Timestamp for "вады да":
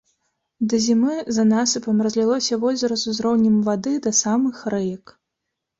3.69-4.19